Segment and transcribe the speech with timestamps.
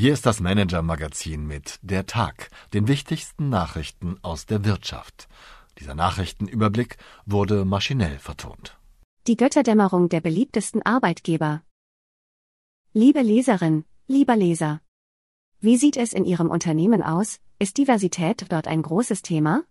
[0.00, 5.26] Hier ist das Manager-Magazin mit Der Tag, den wichtigsten Nachrichten aus der Wirtschaft.
[5.80, 8.78] Dieser Nachrichtenüberblick wurde maschinell vertont.
[9.26, 11.62] Die Götterdämmerung der beliebtesten Arbeitgeber.
[12.92, 14.82] Liebe Leserin, lieber Leser.
[15.58, 17.40] Wie sieht es in Ihrem Unternehmen aus?
[17.58, 19.64] Ist Diversität dort ein großes Thema?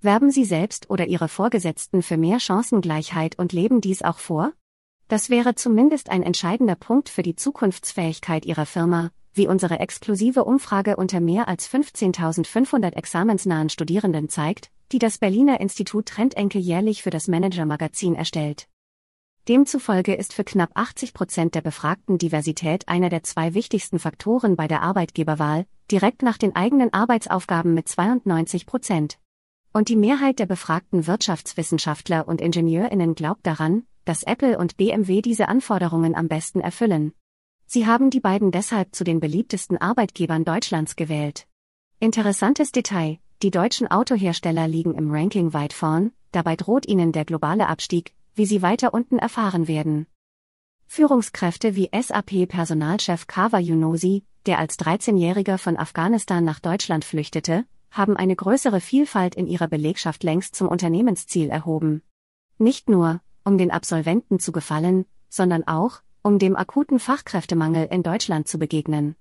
[0.00, 4.52] Werben Sie selbst oder Ihre Vorgesetzten für mehr Chancengleichheit und leben dies auch vor?
[5.06, 10.96] Das wäre zumindest ein entscheidender Punkt für die Zukunftsfähigkeit Ihrer Firma, wie unsere exklusive Umfrage
[10.96, 17.28] unter mehr als 15.500 examensnahen Studierenden zeigt, die das Berliner Institut Trendenke jährlich für das
[17.28, 18.68] Manager-Magazin erstellt.
[19.48, 24.68] Demzufolge ist für knapp 80 Prozent der Befragten Diversität einer der zwei wichtigsten Faktoren bei
[24.68, 29.18] der Arbeitgeberwahl, direkt nach den eigenen Arbeitsaufgaben mit 92 Prozent.
[29.72, 35.48] Und die Mehrheit der befragten Wirtschaftswissenschaftler und Ingenieurinnen glaubt daran, dass Apple und BMW diese
[35.48, 37.12] Anforderungen am besten erfüllen.
[37.70, 41.46] Sie haben die beiden deshalb zu den beliebtesten Arbeitgebern Deutschlands gewählt.
[42.00, 47.68] Interessantes Detail, die deutschen Autohersteller liegen im Ranking weit vorn, dabei droht ihnen der globale
[47.68, 50.06] Abstieg, wie Sie weiter unten erfahren werden.
[50.86, 58.34] Führungskräfte wie SAP-Personalchef Kawa Yunosi, der als 13-Jähriger von Afghanistan nach Deutschland flüchtete, haben eine
[58.34, 62.00] größere Vielfalt in ihrer Belegschaft längst zum Unternehmensziel erhoben.
[62.56, 68.48] Nicht nur, um den Absolventen zu gefallen, sondern auch, um dem akuten Fachkräftemangel in Deutschland
[68.48, 69.16] zu begegnen.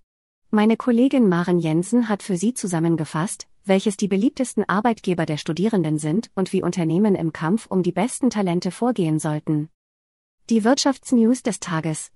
[0.49, 6.31] Meine Kollegin Maren Jensen hat für Sie zusammengefasst, welches die beliebtesten Arbeitgeber der Studierenden sind
[6.35, 9.69] und wie Unternehmen im Kampf um die besten Talente vorgehen sollten.
[10.49, 12.11] Die Wirtschaftsnews des Tages.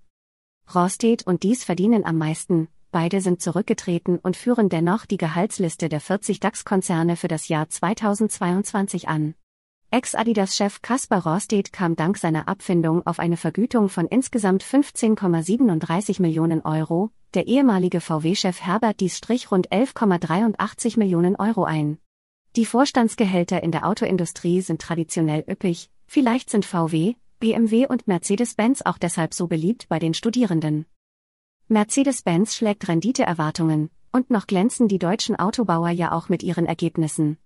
[0.73, 5.99] Rostedt und Dies verdienen am meisten, beide sind zurückgetreten und führen dennoch die Gehaltsliste der
[5.99, 9.35] 40 DAX-Konzerne für das Jahr 2022 an.
[9.93, 17.11] Ex-Adidas-Chef Kaspar Rostedt kam dank seiner Abfindung auf eine Vergütung von insgesamt 15,37 Millionen Euro,
[17.33, 21.97] der ehemalige VW-Chef Herbert Dies strich rund 11,83 Millionen Euro ein.
[22.55, 28.97] Die Vorstandsgehälter in der Autoindustrie sind traditionell üppig, vielleicht sind VW, BMW und Mercedes-Benz auch
[28.97, 30.85] deshalb so beliebt bei den Studierenden.
[31.67, 37.39] Mercedes-Benz schlägt Renditeerwartungen, und noch glänzen die deutschen Autobauer ja auch mit ihren Ergebnissen.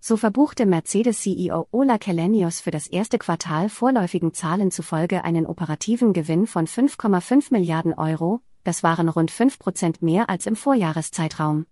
[0.00, 6.46] So verbuchte Mercedes-CEO Ola Kelenius für das erste Quartal vorläufigen Zahlen zufolge einen operativen Gewinn
[6.46, 11.66] von 5,5 Milliarden Euro, das waren rund 5 Prozent mehr als im Vorjahreszeitraum.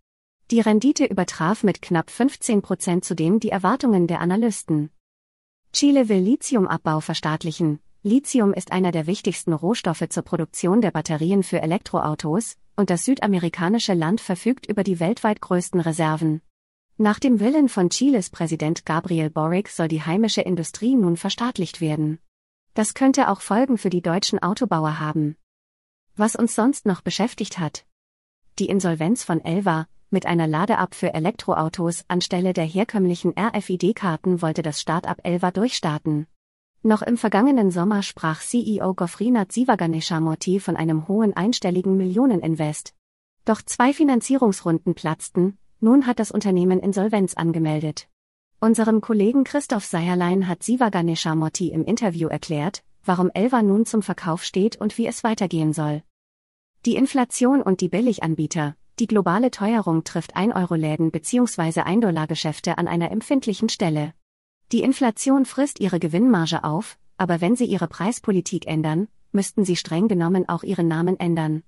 [0.50, 4.91] Die Rendite übertraf mit knapp 15 Prozent zudem die Erwartungen der Analysten.
[5.72, 7.81] Chile will Lithiumabbau verstaatlichen.
[8.03, 13.94] Lithium ist einer der wichtigsten Rohstoffe zur Produktion der Batterien für Elektroautos, und das südamerikanische
[13.94, 16.42] Land verfügt über die weltweit größten Reserven.
[16.99, 22.21] Nach dem Willen von Chiles Präsident Gabriel Boric soll die heimische Industrie nun verstaatlicht werden.
[22.73, 25.37] Das könnte auch Folgen für die deutschen Autobauer haben.
[26.17, 27.84] Was uns sonst noch beschäftigt hat.
[28.59, 34.81] Die Insolvenz von Elva, mit einer Lade-Up für Elektroautos anstelle der herkömmlichen RFID-Karten wollte das
[34.81, 36.27] Start-up Elva durchstarten.
[36.83, 42.95] Noch im vergangenen Sommer sprach CEO Gofrinath Sivaganishamurthy von einem hohen einstelligen Millioneninvest.
[43.45, 48.09] Doch zwei Finanzierungsrunden platzten, nun hat das Unternehmen Insolvenz angemeldet.
[48.60, 54.44] Unserem Kollegen Christoph Seierlein hat Siva Ganesha-Motti im Interview erklärt, warum Elva nun zum Verkauf
[54.44, 56.03] steht und wie es weitergehen soll.
[56.84, 61.82] Die Inflation und die Billiganbieter, die globale Teuerung trifft 1-Euro-Läden bzw.
[61.82, 64.15] 1-Dollar-Geschäfte an einer empfindlichen Stelle.
[64.72, 70.09] Die Inflation frisst ihre Gewinnmarge auf, aber wenn sie ihre Preispolitik ändern, müssten sie streng
[70.09, 71.62] genommen auch ihren Namen ändern.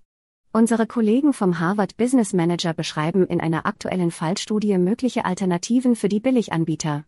[0.51, 6.21] Unsere Kollegen vom Harvard Business Manager beschreiben in einer aktuellen Fallstudie mögliche Alternativen für die
[6.21, 7.05] Billiganbieter.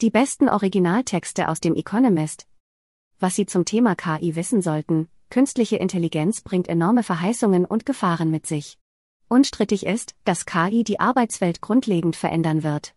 [0.00, 2.46] Die besten Originaltexte aus dem Economist.
[3.18, 8.46] Was Sie zum Thema KI wissen sollten, künstliche Intelligenz bringt enorme Verheißungen und Gefahren mit
[8.46, 8.78] sich.
[9.28, 12.94] Unstrittig ist, dass KI die Arbeitswelt grundlegend verändern wird.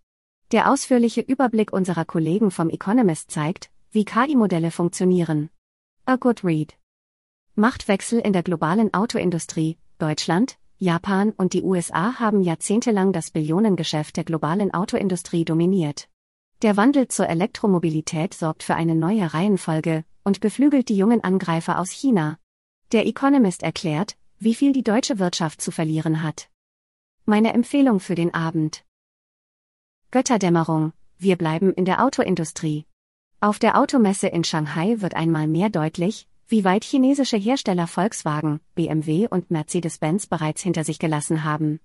[0.52, 5.50] Der ausführliche Überblick unserer Kollegen vom Economist zeigt, wie KI-Modelle funktionieren.
[6.06, 6.76] A good read.
[7.58, 14.26] Machtwechsel in der globalen Autoindustrie, Deutschland, Japan und die USA haben jahrzehntelang das Billionengeschäft der
[14.26, 16.10] globalen Autoindustrie dominiert.
[16.64, 21.92] Der Wandel zur Elektromobilität sorgt für eine neue Reihenfolge und beflügelt die jungen Angreifer aus
[21.92, 22.38] China.
[22.92, 26.50] Der Economist erklärt, wie viel die deutsche Wirtschaft zu verlieren hat.
[27.24, 28.84] Meine Empfehlung für den Abend.
[30.12, 32.86] Götterdämmerung, wir bleiben in der Autoindustrie.
[33.40, 39.28] Auf der Automesse in Shanghai wird einmal mehr deutlich, wie weit chinesische Hersteller Volkswagen, BMW
[39.28, 41.80] und Mercedes-Benz bereits hinter sich gelassen haben.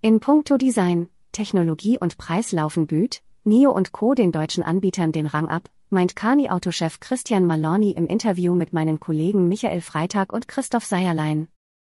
[0.00, 4.14] In puncto Design, Technologie und Preis laufen Büt, NIO und Co.
[4.14, 9.48] den deutschen Anbietern den Rang ab, meint Kani-Autochef Christian Maloney im Interview mit meinen Kollegen
[9.48, 11.48] Michael Freitag und Christoph Seierlein.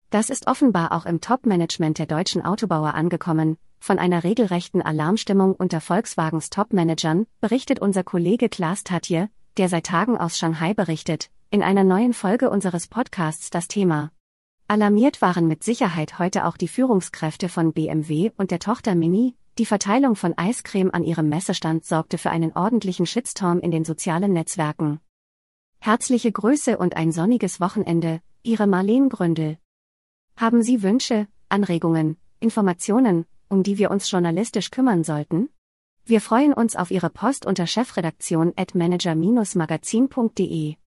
[0.09, 3.57] Das ist offenbar auch im Top-Management der deutschen Autobauer angekommen.
[3.79, 10.17] Von einer regelrechten Alarmstimmung unter Volkswagens Top-Managern berichtet unser Kollege Klaas Tatje, der seit Tagen
[10.17, 14.11] aus Shanghai berichtet, in einer neuen Folge unseres Podcasts das Thema.
[14.67, 19.65] Alarmiert waren mit Sicherheit heute auch die Führungskräfte von BMW und der Tochter Mini, die
[19.65, 24.99] Verteilung von Eiscreme an ihrem Messestand sorgte für einen ordentlichen Shitstorm in den sozialen Netzwerken.
[25.79, 29.57] Herzliche Grüße und ein sonniges Wochenende, Ihre Marleen Gründel.
[30.35, 35.49] Haben Sie Wünsche, Anregungen, Informationen, um die wir uns journalistisch kümmern sollten?
[36.05, 40.77] Wir freuen uns auf Ihre Post unter chefredaktion at manager-magazin.de.